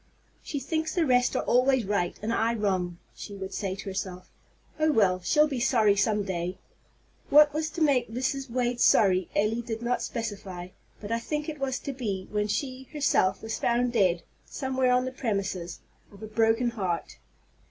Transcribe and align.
"She 0.41 0.59
thinks 0.59 0.95
the 0.95 1.05
rest 1.05 1.35
are 1.35 1.43
always 1.43 1.85
right, 1.85 2.17
and 2.23 2.33
I 2.33 2.55
wrong," 2.55 2.97
she 3.15 3.35
would 3.35 3.53
say 3.53 3.75
to 3.75 3.83
herself. 3.85 4.31
"Oh, 4.79 4.91
well! 4.91 5.19
she'll 5.23 5.47
be 5.47 5.59
sorry 5.59 5.95
some 5.95 6.23
day." 6.23 6.57
What 7.29 7.53
was 7.53 7.69
to 7.69 7.81
make 7.81 8.09
Mrs. 8.09 8.49
Wade 8.49 8.81
sorry 8.81 9.29
Elly 9.35 9.61
did 9.61 9.83
not 9.83 10.01
specify; 10.01 10.69
but 10.99 11.11
I 11.11 11.19
think 11.19 11.47
it 11.47 11.59
was 11.59 11.77
to 11.81 11.93
be 11.93 12.27
when 12.31 12.47
she, 12.47 12.87
herself, 12.91 13.43
was 13.43 13.59
found 13.59 13.93
dead, 13.93 14.23
somewhere 14.43 14.91
on 14.91 15.05
the 15.05 15.11
premises, 15.11 15.81
of 16.11 16.23
a 16.23 16.27
broken 16.27 16.71
heart! 16.71 17.19